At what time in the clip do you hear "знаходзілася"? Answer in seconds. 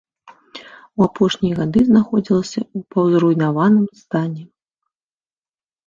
1.91-2.59